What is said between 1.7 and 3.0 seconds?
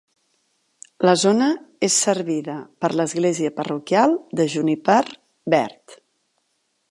és servida per